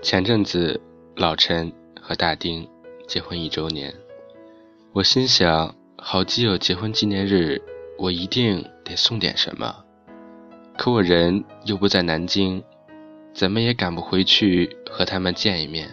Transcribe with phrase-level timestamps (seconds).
[0.00, 0.80] 前阵子，
[1.16, 2.66] 老陈和大丁
[3.08, 3.92] 结婚一周年，
[4.92, 7.60] 我心想，好基友结婚纪念日，
[7.98, 9.84] 我一定得送点什么。
[10.76, 12.62] 可我人又不在南京，
[13.34, 15.90] 怎么也赶不回去和他们见一面。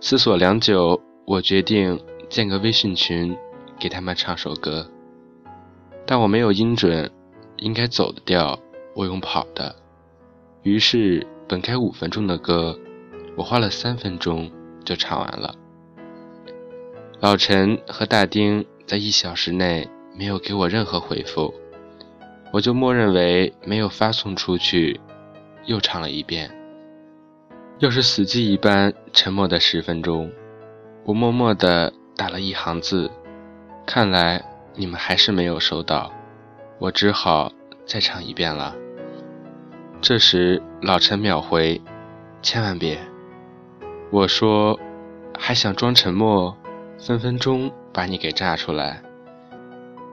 [0.00, 1.98] 思索良久，我决定
[2.28, 3.38] 建个微信群，
[3.78, 4.84] 给他们唱首歌。
[6.04, 7.08] 但我没有音准，
[7.58, 8.58] 应该走的调，
[8.96, 9.76] 我用跑的。
[10.64, 11.24] 于是。
[11.50, 12.78] 本该五分钟的歌，
[13.34, 14.48] 我花了三分钟
[14.84, 15.52] 就唱完了。
[17.18, 21.52] 老陈和大丁在一小时内没有给我任何回复，
[22.52, 25.00] 我就默认为没有发送出去，
[25.64, 26.48] 又唱了一遍。
[27.80, 30.30] 又是死寂一般沉默的十分钟，
[31.04, 33.10] 我默默地打了一行字，
[33.84, 34.40] 看来
[34.76, 36.12] 你们还是没有收到，
[36.78, 37.50] 我只好
[37.84, 38.76] 再唱一遍了。
[40.02, 41.80] 这时，老陈秒回
[42.40, 42.98] ：“千万别！”
[44.10, 44.80] 我说
[45.38, 46.56] ：“还想装沉默，
[46.98, 49.02] 分分钟把你给炸出来。”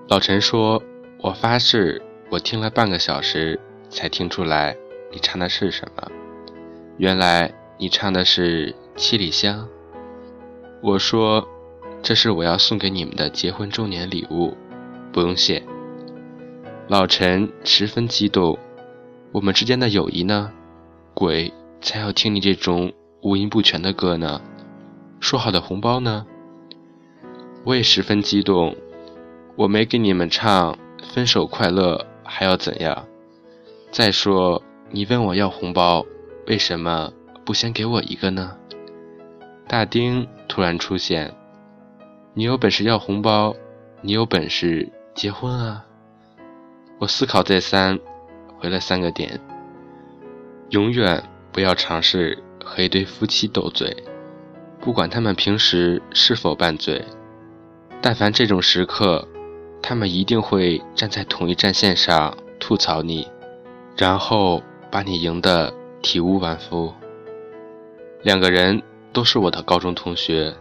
[0.10, 0.84] 老陈说
[1.24, 3.58] ：“我发誓，我听了半个小时
[3.90, 4.76] 才听出来
[5.12, 6.12] 你唱的是什么。
[6.98, 9.62] 原来你唱的是《七里香》。”
[10.84, 11.48] 我说
[12.04, 14.58] ：“这是我要送给你们的结婚周年礼物，
[15.14, 15.64] 不用谢。”
[16.90, 18.60] 老陈十分激动。
[19.33, 20.52] 我们之间的友谊呢？
[21.14, 24.42] 鬼才要听你这种五音不全的歌呢！
[25.20, 26.25] 说好的红包呢？
[27.66, 28.75] 我也十分激动。
[29.55, 30.73] 我没给你们唱
[31.14, 33.05] 《分手快乐》，还要怎样？
[33.92, 34.61] 再说，
[34.92, 36.05] 你问我要红包，
[36.45, 37.11] 为什么
[37.44, 38.55] 不先给我一个呢？
[39.67, 41.33] 大丁突然出现，
[42.33, 43.55] 你有本事要红包，
[44.02, 45.83] 你有本事结婚啊！
[46.99, 47.99] 我思考再三。
[48.58, 49.40] 回了三个点，
[50.70, 53.95] 永远不要尝试和一对夫妻斗嘴，
[54.80, 57.04] 不管他们平时是否拌嘴，
[58.02, 59.28] 但凡这种时刻，
[59.82, 63.28] 他们一定会站在同一战线上吐槽你，
[63.96, 66.94] 然后把你赢得体无完肤。
[68.23, 68.82] 两个人
[69.14, 70.54] 都是我的高中同学，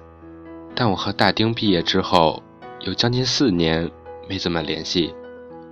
[0.75, 2.43] 但我和大丁毕业之后
[2.81, 3.91] 有将近四年
[4.29, 5.15] 没怎么联系，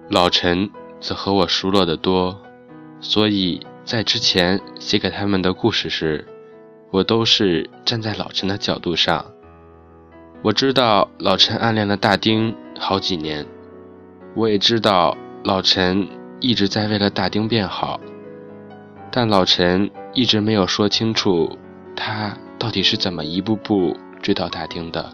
[0.08, 0.70] 老陈。
[1.04, 2.40] 则和我熟络得多，
[2.98, 6.26] 所以在之前写给他们的故事时，
[6.90, 9.22] 我都是站在老陈的角度上。
[10.40, 13.44] 我知道老陈暗恋了大丁好几年，
[14.34, 16.08] 我也知道老陈
[16.40, 18.00] 一直在为了大丁变好，
[19.12, 21.58] 但老陈一直没有说清楚
[21.94, 25.12] 他到底是怎么一步步追到大丁的，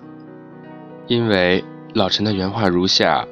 [1.08, 1.64] 因为
[1.94, 3.26] 老陈的原话如下。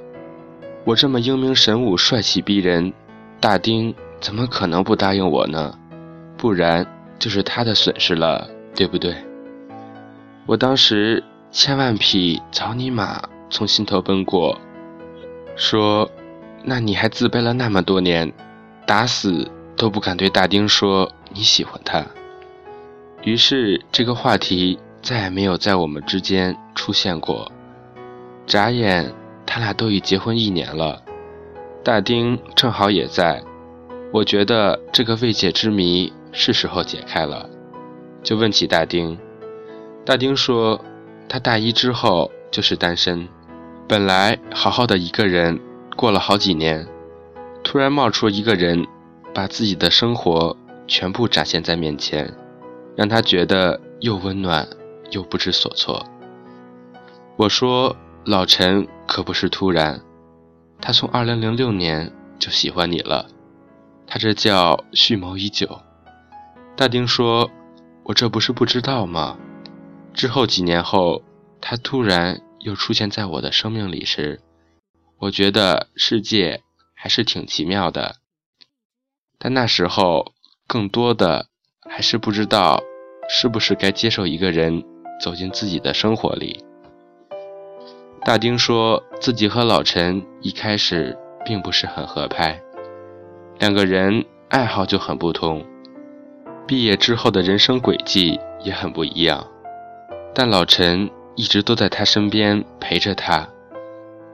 [0.84, 2.92] 我这么英明神武、帅气逼人，
[3.40, 5.78] 大丁怎么可能不答应我呢？
[6.36, 6.86] 不然
[7.18, 9.14] 就是他的损失了，对不对？
[10.46, 14.58] 我当时千万匹草泥马从心头奔过，
[15.56, 16.10] 说
[16.64, 18.32] ：“那你还自卑了那么多年，
[18.86, 19.46] 打死
[19.76, 22.02] 都不敢对大丁说你喜欢他。”
[23.24, 27.52] 于是这个话题再也没有在我们之间出现过。
[28.46, 29.12] 眨眼。
[29.58, 31.02] 他俩都已结婚一年了，
[31.82, 33.42] 大丁正好也在。
[34.12, 37.50] 我觉得这个未解之谜是时候解开了，
[38.22, 39.18] 就问起大丁。
[40.04, 40.80] 大丁说，
[41.28, 43.26] 他大一之后就是单身，
[43.88, 45.58] 本来好好的一个人，
[45.96, 46.86] 过了好几年，
[47.64, 48.86] 突然冒出一个人，
[49.34, 52.32] 把自己的生活全部展现在面前，
[52.94, 54.68] 让他觉得又温暖
[55.10, 56.06] 又不知所措。
[57.36, 57.96] 我说。
[58.28, 60.02] 老陈可不是突然，
[60.82, 63.26] 他从二零零六年就喜欢你了，
[64.06, 65.80] 他这叫蓄谋已久。
[66.76, 67.50] 大丁说
[68.04, 69.38] ：“我这不是不知道吗？”
[70.12, 71.22] 之后几年后，
[71.62, 74.42] 他突然又出现在我的生命里时，
[75.20, 76.60] 我觉得世界
[76.94, 78.16] 还是挺奇妙的。
[79.38, 80.34] 但那时候
[80.66, 81.46] 更多的
[81.88, 82.82] 还是不知道
[83.30, 84.84] 是不是该接受一个人
[85.18, 86.62] 走进自己的生活里。
[88.24, 91.16] 大丁说自己和老陈一开始
[91.46, 92.60] 并不是很合拍，
[93.58, 95.64] 两个人爱好就很不同，
[96.66, 99.46] 毕业之后的人生轨迹也很不一样。
[100.34, 103.48] 但老陈一直都在他身边陪着他，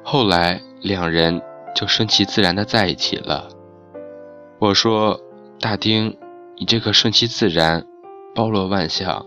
[0.02, 1.40] 后来两人
[1.72, 3.48] 就顺其自然的在一起了。
[4.58, 5.20] 我说
[5.60, 6.16] 大丁，
[6.58, 7.86] 你这个顺其自然，
[8.34, 9.24] 包罗万象，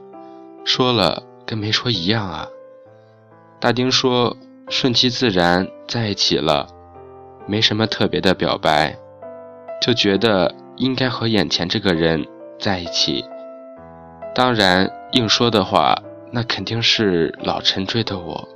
[0.65, 2.48] 说了跟没说一样啊。
[3.62, 4.36] 大丁说。
[4.69, 6.67] 顺其自然在一起了，
[7.45, 8.97] 没什么特别的表白，
[9.81, 12.25] 就觉得应该和眼前这个人
[12.59, 13.23] 在一起。
[14.35, 15.95] 当然，硬说的话，
[16.31, 18.47] 那肯定是老陈追的我。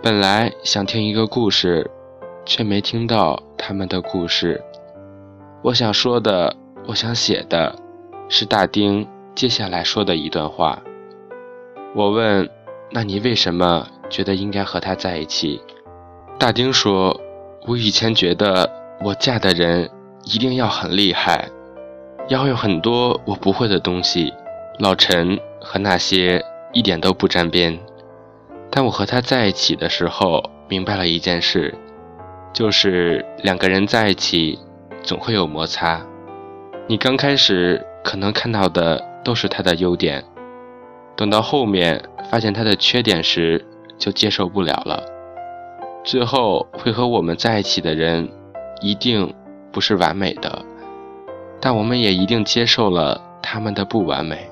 [0.00, 1.90] 本来想听一个故事，
[2.46, 4.62] 却没听到他们的故事。
[5.62, 6.54] 我想说的，
[6.86, 7.74] 我想写的，
[8.28, 10.80] 是大丁接下来说的一段话。
[11.96, 12.48] 我问
[12.92, 15.60] ：“那你为什么觉得应该和他在一起？”
[16.38, 17.20] 大丁说
[17.66, 18.70] ：“我以前觉得
[19.00, 19.90] 我嫁的人
[20.24, 21.48] 一定要很厉害，
[22.28, 24.32] 要有很多我不会的东西。
[24.78, 27.78] 老陈和那些一点都不沾边。
[28.70, 31.72] 但我和他在一起的时候，明白了一件事，
[32.52, 34.58] 就是两个人在一起
[35.02, 36.04] 总会有摩擦。
[36.88, 40.24] 你刚开始可能看到的都是他的优点，
[41.14, 43.64] 等到后面发现他的缺点时，
[43.98, 45.02] 就接受不了了。”
[46.04, 48.28] 最后会和我们在一起的人，
[48.82, 49.34] 一定
[49.72, 50.62] 不是完美的，
[51.60, 54.50] 但我们也一定接受了他们的不完美。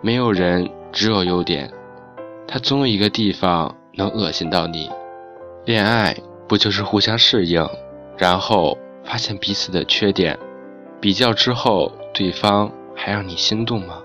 [0.00, 1.70] 没有人只有优点，
[2.46, 4.90] 他总有一个地方能恶心到你。
[5.64, 6.16] 恋爱
[6.48, 7.64] 不就是互相适应，
[8.16, 10.36] 然后发现彼此的缺点，
[11.00, 14.02] 比较之后，对方还让你心动吗？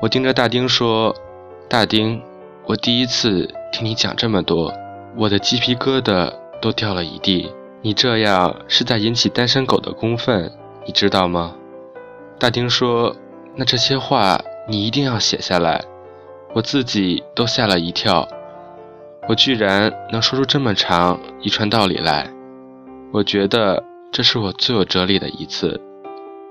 [0.00, 1.12] 我盯着大丁说
[1.68, 2.22] ：“大丁。”
[2.68, 4.72] 我第一次听你讲这么多，
[5.16, 7.48] 我的鸡皮疙瘩都掉了一地。
[7.80, 10.50] 你这样是在引起单身狗的公愤，
[10.84, 11.54] 你知道吗？
[12.40, 13.14] 大丁说
[13.54, 15.80] ：“那这些话你一定要写下来。”
[16.54, 18.26] 我自己都吓了一跳，
[19.28, 22.28] 我居然能说出这么长一串道理来。
[23.12, 23.80] 我觉得
[24.10, 25.80] 这是我最有哲理的一次。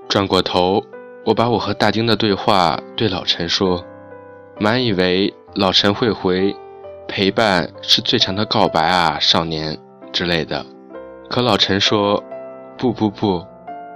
[0.08, 0.82] 转过头，
[1.26, 3.84] 我把我和大丁的对话对老陈说，
[4.58, 5.34] 满以为。
[5.58, 6.54] 老陈会回，
[7.08, 9.78] 陪伴是最长的告白啊，少年
[10.12, 10.66] 之类的。
[11.30, 12.22] 可老陈说，
[12.76, 13.42] 不不不，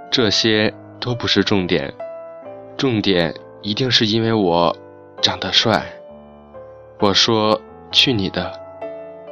[0.09, 1.93] 这些都不是重点，
[2.75, 3.31] 重点
[3.61, 4.75] 一定是因为我
[5.21, 5.85] 长得帅。
[6.99, 7.61] 我说
[7.91, 8.59] 去你的，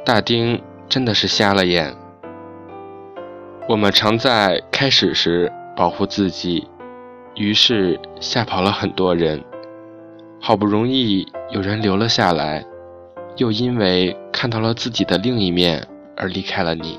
[0.04, 1.92] 大丁真的是瞎了眼。
[3.68, 6.68] 我们常在开始时保护自己，
[7.34, 9.42] 于是吓跑了很多人。
[10.42, 12.64] 好不容易有人留了下来，
[13.36, 16.98] 又因为看到了自己的另一面而离开了你。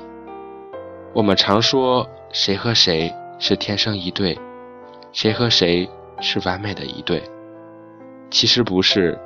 [1.12, 4.38] 我们常说谁和谁是天生一对，
[5.12, 5.88] 谁和谁
[6.20, 7.20] 是完美的一对，
[8.30, 9.18] 其实不是，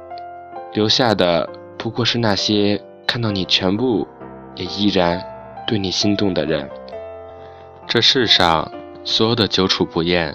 [0.73, 4.09] 留下的不过是那些看到你全部
[4.55, 5.23] 也依然
[5.67, 6.69] 对你心动的人。
[7.87, 8.69] 这世上
[9.05, 10.35] 所有的久处不厌，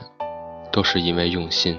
[0.72, 1.78] 都是因为用心。